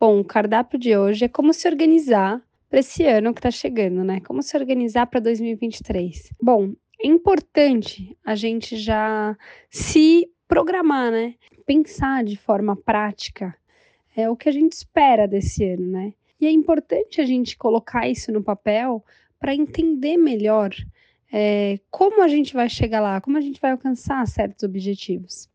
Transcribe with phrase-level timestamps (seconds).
[0.00, 4.02] Bom, o cardápio de hoje é como se organizar para esse ano que está chegando,
[4.02, 4.18] né?
[4.20, 6.32] Como se organizar para 2023.
[6.42, 9.36] Bom, é importante a gente já
[9.68, 11.34] se programar, né?
[11.66, 13.54] Pensar de forma prática
[14.16, 16.14] é o que a gente espera desse ano, né?
[16.40, 19.04] E é importante a gente colocar isso no papel
[19.38, 20.70] para entender melhor
[21.30, 25.46] é, como a gente vai chegar lá, como a gente vai alcançar certos objetivos.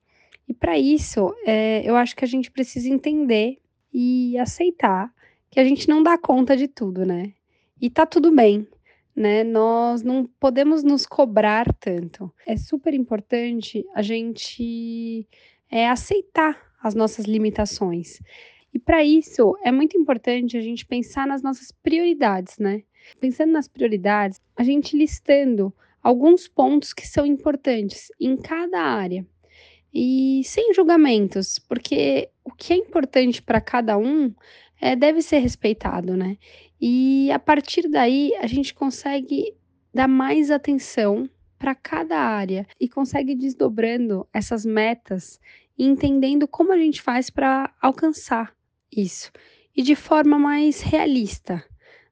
[0.47, 3.57] E para isso, é, eu acho que a gente precisa entender
[3.97, 5.09] e aceitar
[5.49, 7.31] que a gente não dá conta de tudo, né?
[7.79, 8.67] E tá tudo bem,
[9.15, 9.41] né?
[9.41, 12.29] Nós não podemos nos cobrar tanto.
[12.45, 15.25] É super importante a gente
[15.71, 18.19] é, aceitar as nossas limitações.
[18.73, 22.83] E para isso é muito importante a gente pensar nas nossas prioridades, né?
[23.21, 25.73] Pensando nas prioridades, a gente listando
[26.03, 29.25] alguns pontos que são importantes em cada área
[29.95, 34.33] e sem julgamentos, porque o que é importante para cada um
[34.81, 36.37] é, deve ser respeitado, né?
[36.81, 39.55] E a partir daí a gente consegue
[39.93, 45.39] dar mais atenção para cada área e consegue desdobrando essas metas
[45.77, 48.53] e entendendo como a gente faz para alcançar
[48.91, 49.31] isso
[49.73, 51.63] e de forma mais realista,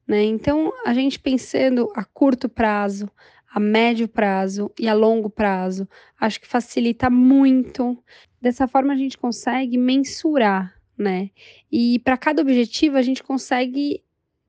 [0.08, 0.24] né?
[0.24, 3.10] Então a gente pensando a curto prazo,
[3.54, 5.88] a médio prazo e a longo prazo.
[6.20, 8.02] Acho que facilita muito.
[8.42, 11.30] Dessa forma a gente consegue mensurar, né?
[11.72, 14.04] E para cada objetivo a gente consegue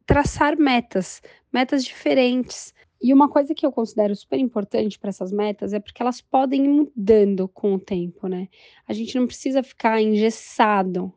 [0.07, 1.21] traçar metas,
[1.53, 2.73] metas diferentes.
[3.01, 6.65] E uma coisa que eu considero super importante para essas metas é porque elas podem
[6.65, 8.49] ir mudando com o tempo, né?
[8.89, 11.13] A gente não precisa ficar engessado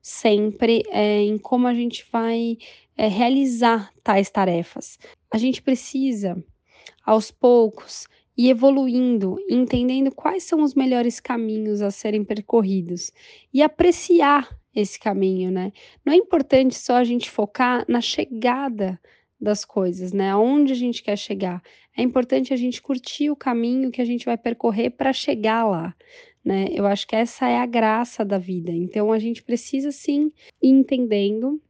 [0.00, 2.56] sempre é, em como a gente vai
[2.96, 4.96] é, realizar tais tarefas.
[5.28, 6.40] A gente precisa
[7.04, 13.12] aos poucos e evoluindo, entendendo quais são os melhores caminhos a serem percorridos
[13.52, 15.72] e apreciar esse caminho, né?
[16.04, 18.98] Não é importante só a gente focar na chegada
[19.38, 20.30] das coisas, né?
[20.30, 21.62] Aonde a gente quer chegar.
[21.96, 25.94] É importante a gente curtir o caminho que a gente vai percorrer para chegar lá,
[26.42, 26.66] né?
[26.70, 28.72] Eu acho que essa é a graça da vida.
[28.72, 30.32] Então a gente precisa sim
[30.62, 31.60] ir entendendo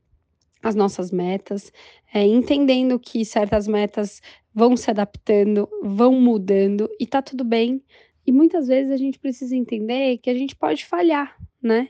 [0.62, 1.72] as nossas metas,
[2.14, 4.22] é, entendendo que certas metas
[4.54, 7.82] vão se adaptando, vão mudando e tá tudo bem.
[8.26, 11.88] E muitas vezes a gente precisa entender que a gente pode falhar, né?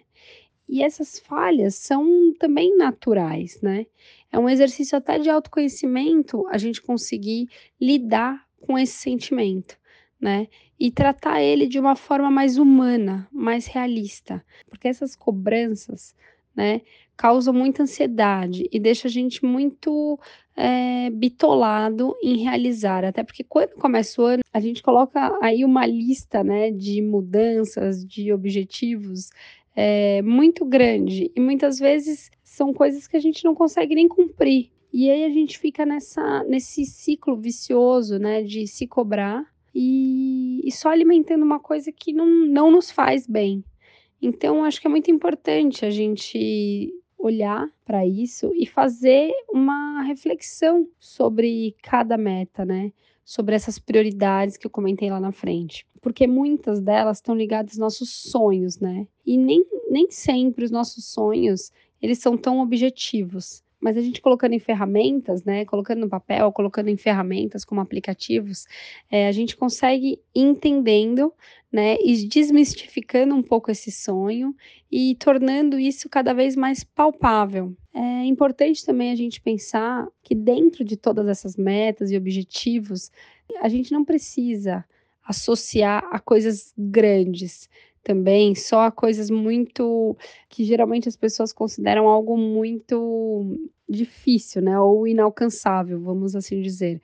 [0.68, 3.86] E essas falhas são também naturais, né?
[4.30, 9.76] É um exercício até de autoconhecimento a gente conseguir lidar com esse sentimento,
[10.18, 10.48] né?
[10.78, 16.14] E tratar ele de uma forma mais humana, mais realista, porque essas cobranças
[16.54, 16.82] né?
[17.16, 20.18] Causa muita ansiedade e deixa a gente muito
[20.56, 23.04] é, bitolado em realizar.
[23.04, 28.04] Até porque quando começa o ano, a gente coloca aí uma lista, né, de mudanças,
[28.04, 29.30] de objetivos
[29.74, 34.70] é, muito grande e muitas vezes são coisas que a gente não consegue nem cumprir.
[34.92, 40.70] E aí a gente fica nessa, nesse ciclo vicioso, né, de se cobrar e, e
[40.70, 43.64] só alimentando uma coisa que não, não nos faz bem.
[44.22, 50.88] Então, acho que é muito importante a gente olhar para isso e fazer uma reflexão
[50.98, 52.92] sobre cada meta, né?
[53.24, 55.84] Sobre essas prioridades que eu comentei lá na frente.
[56.00, 59.08] Porque muitas delas estão ligadas aos nossos sonhos, né?
[59.26, 64.52] E nem, nem sempre os nossos sonhos, eles são tão objetivos mas a gente colocando
[64.52, 68.64] em ferramentas, né, colocando no papel, colocando em ferramentas como aplicativos,
[69.10, 71.32] é, a gente consegue entendendo,
[71.70, 74.54] né, e desmistificando um pouco esse sonho
[74.90, 77.74] e tornando isso cada vez mais palpável.
[77.92, 83.10] É importante também a gente pensar que dentro de todas essas metas e objetivos,
[83.60, 84.84] a gente não precisa
[85.24, 87.68] associar a coisas grandes
[88.02, 90.16] também, só a coisas muito
[90.48, 93.58] que geralmente as pessoas consideram algo muito
[93.88, 97.00] difícil, né, ou inalcançável, vamos assim dizer.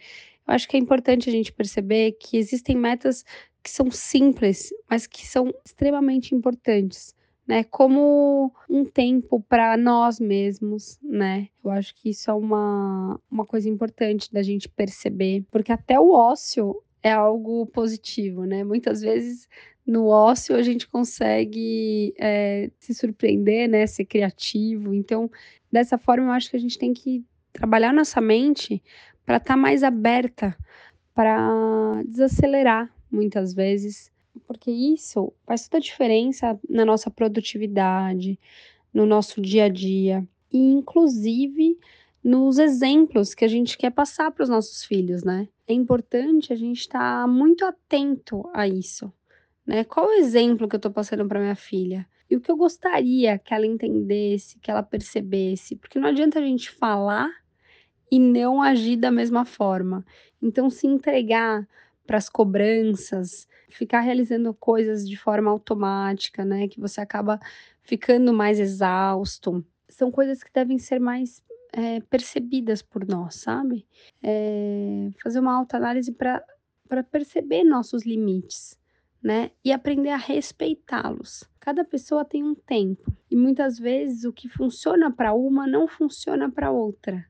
[0.46, 3.24] Eu acho que é importante a gente perceber que existem metas
[3.62, 7.14] que são simples, mas que são extremamente importantes,
[7.46, 7.64] né?
[7.64, 11.48] Como um tempo para nós mesmos, né?
[11.62, 16.12] Eu acho que isso é uma, uma coisa importante da gente perceber, porque até o
[16.12, 18.64] ócio é algo positivo, né?
[18.64, 19.48] Muitas vezes
[19.88, 23.86] no ócio a gente consegue é, se surpreender, né?
[23.86, 24.92] Ser criativo.
[24.92, 25.30] Então,
[25.72, 27.24] dessa forma, eu acho que a gente tem que
[27.54, 28.82] trabalhar nossa mente
[29.24, 30.54] para estar tá mais aberta,
[31.14, 34.12] para desacelerar muitas vezes,
[34.46, 38.38] porque isso faz toda a diferença na nossa produtividade,
[38.92, 41.78] no nosso dia a dia e, inclusive,
[42.22, 45.48] nos exemplos que a gente quer passar para os nossos filhos, né?
[45.66, 49.10] É importante a gente estar tá muito atento a isso,
[49.68, 49.84] né?
[49.84, 52.08] Qual o exemplo que eu estou passando para minha filha?
[52.30, 56.42] E o que eu gostaria que ela entendesse, que ela percebesse, porque não adianta a
[56.42, 57.28] gente falar
[58.10, 60.06] e não agir da mesma forma.
[60.40, 61.68] Então, se entregar
[62.06, 66.66] para as cobranças, ficar realizando coisas de forma automática, né?
[66.66, 67.38] Que você acaba
[67.82, 69.62] ficando mais exausto.
[69.86, 71.42] São coisas que devem ser mais
[71.74, 73.86] é, percebidas por nós, sabe?
[74.22, 76.42] É, fazer uma autoanálise para
[77.10, 78.77] perceber nossos limites,
[79.22, 79.50] né?
[79.64, 81.44] E aprender a respeitá-los.
[81.58, 86.50] Cada pessoa tem um tempo e muitas vezes o que funciona para uma não funciona
[86.50, 87.26] para outra.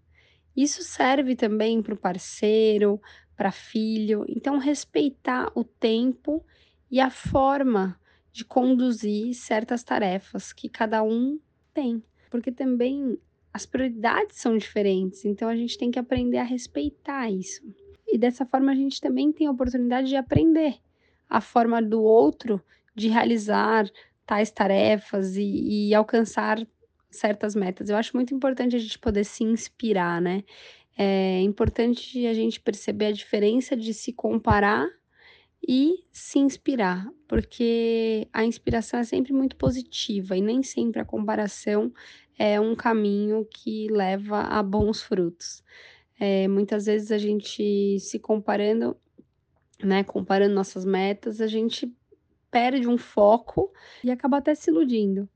[0.56, 3.00] Isso serve também para o parceiro,
[3.36, 4.24] para filho.
[4.28, 6.44] Então, respeitar o tempo
[6.90, 7.98] e a forma
[8.32, 11.38] de conduzir certas tarefas que cada um
[11.72, 12.02] tem.
[12.28, 13.16] Porque também
[13.52, 17.62] as prioridades são diferentes, então a gente tem que aprender a respeitar isso.
[18.06, 20.78] E dessa forma a gente também tem a oportunidade de aprender
[21.28, 22.60] a forma do outro
[22.94, 23.88] de realizar
[24.26, 26.58] tais tarefas e, e alcançar
[27.10, 27.88] certas metas.
[27.88, 30.44] Eu acho muito importante a gente poder se inspirar, né?
[30.96, 34.88] É importante a gente perceber a diferença de se comparar
[35.66, 41.92] e se inspirar, porque a inspiração é sempre muito positiva e nem sempre a comparação
[42.38, 45.62] é um caminho que leva a bons frutos.
[46.18, 48.96] É, muitas vezes a gente se comparando,
[49.82, 51.92] né, comparando nossas metas, a gente
[52.50, 53.72] perde um foco
[54.02, 55.28] e acaba até se iludindo.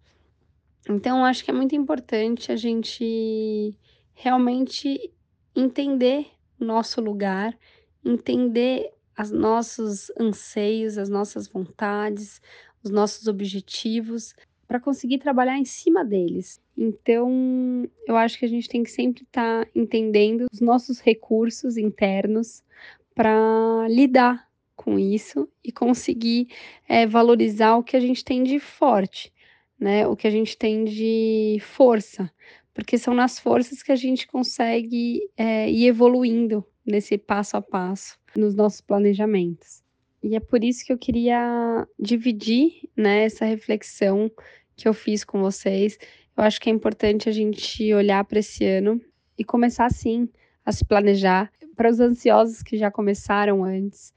[0.88, 3.76] Então, acho que é muito importante a gente
[4.14, 5.12] realmente
[5.54, 6.26] entender
[6.60, 7.56] o nosso lugar,
[8.04, 12.40] entender os nossos anseios, as nossas vontades,
[12.82, 14.34] os nossos objetivos,
[14.66, 16.60] para conseguir trabalhar em cima deles.
[16.76, 21.76] Então, eu acho que a gente tem que sempre estar tá entendendo os nossos recursos
[21.76, 22.64] internos
[23.14, 26.48] para lidar com isso e conseguir
[26.88, 29.32] é, valorizar o que a gente tem de forte,
[29.78, 30.06] né?
[30.06, 32.30] O que a gente tem de força
[32.74, 38.18] porque são nas forças que a gente consegue é, ir evoluindo nesse passo a passo
[38.36, 39.82] nos nossos planejamentos.
[40.22, 44.30] E é por isso que eu queria dividir né, essa reflexão
[44.76, 45.98] que eu fiz com vocês.
[46.36, 49.00] Eu acho que é importante a gente olhar para esse ano
[49.36, 50.28] e começar sim
[50.64, 51.52] a se planejar.
[51.76, 54.12] Para os ansiosos que já começaram antes,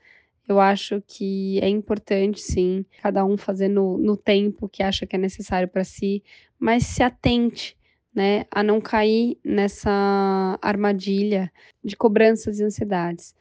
[0.47, 5.15] eu acho que é importante, sim, cada um fazer no, no tempo que acha que
[5.15, 6.23] é necessário para si,
[6.59, 7.77] mas se atente
[8.13, 11.51] né, a não cair nessa armadilha
[11.83, 13.35] de cobranças e ansiedades.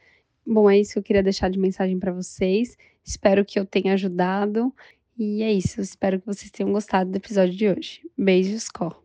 [0.45, 2.77] Bom, é isso que eu queria deixar de mensagem para vocês.
[3.03, 4.73] Espero que eu tenha ajudado.
[5.17, 5.79] E é isso.
[5.79, 8.01] Espero que vocês tenham gostado do episódio de hoje.
[8.17, 9.04] Beijos, Có.